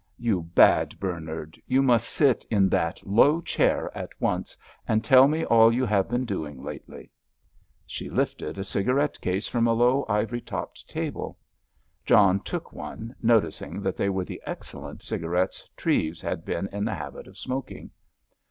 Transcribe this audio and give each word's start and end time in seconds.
"You 0.17 0.41
bad 0.41 0.99
Bernard, 0.99 1.61
you 1.67 1.83
must 1.83 2.09
sit 2.09 2.43
in 2.49 2.69
that 2.69 3.05
low 3.05 3.39
chair 3.39 3.95
at 3.95 4.19
once, 4.19 4.57
and 4.87 5.03
tell 5.03 5.27
me 5.27 5.45
all 5.45 5.71
you 5.71 5.85
have 5.85 6.09
been 6.09 6.25
doing 6.25 6.63
lately!" 6.63 7.11
She 7.85 8.09
lifted 8.09 8.57
a 8.57 8.63
cigarette 8.63 9.21
case 9.21 9.47
from 9.47 9.67
a 9.67 9.73
low, 9.73 10.07
ivory 10.09 10.41
topped 10.41 10.89
table. 10.89 11.37
John 12.03 12.39
took 12.39 12.73
one, 12.73 13.15
noticing 13.21 13.79
that 13.83 13.95
they 13.95 14.09
were 14.09 14.25
the 14.25 14.41
excellent 14.43 15.03
cigarettes 15.03 15.69
Treves 15.77 16.19
had 16.19 16.45
been 16.45 16.67
in 16.73 16.83
the 16.85 16.95
habit 16.95 17.27
of 17.27 17.37
smoking. 17.37 17.91